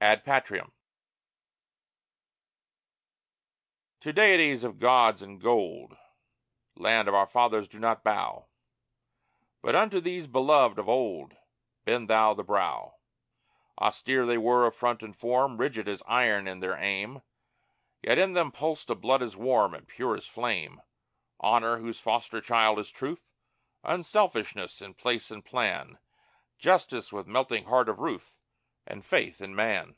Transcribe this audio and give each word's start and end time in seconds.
AD 0.00 0.24
PATRIAM 0.24 0.70
To 3.98 4.12
deities 4.12 4.62
of 4.62 4.78
gauds 4.78 5.22
and 5.22 5.40
gold, 5.40 5.96
Land 6.76 7.08
of 7.08 7.14
our 7.16 7.26
Fathers, 7.26 7.66
do 7.66 7.80
not 7.80 8.04
bow! 8.04 8.46
But 9.60 9.74
unto 9.74 10.00
those 10.00 10.28
beloved 10.28 10.78
of 10.78 10.88
old 10.88 11.34
Bend 11.84 12.08
thou 12.08 12.32
the 12.32 12.44
brow! 12.44 12.94
Austere 13.80 14.24
they 14.24 14.38
were 14.38 14.66
of 14.68 14.76
front 14.76 15.02
and 15.02 15.16
form; 15.16 15.56
Rigid 15.56 15.88
as 15.88 16.04
iron 16.06 16.46
in 16.46 16.60
their 16.60 16.76
aim; 16.76 17.22
Yet 18.00 18.18
in 18.18 18.34
them 18.34 18.52
pulsed 18.52 18.90
a 18.90 18.94
blood 18.94 19.20
as 19.20 19.34
warm 19.36 19.74
And 19.74 19.88
pure 19.88 20.16
as 20.16 20.26
flame; 20.28 20.80
Honor, 21.40 21.78
whose 21.78 21.98
foster 21.98 22.40
child 22.40 22.78
is 22.78 22.90
Truth; 22.92 23.26
Unselfishness 23.82 24.80
in 24.80 24.94
place 24.94 25.32
and 25.32 25.44
plan; 25.44 25.98
Justice, 26.56 27.12
with 27.12 27.26
melting 27.26 27.64
heart 27.64 27.88
of 27.88 27.98
ruth; 27.98 28.36
And 28.90 29.04
Faith 29.04 29.42
in 29.42 29.54
man. 29.54 29.96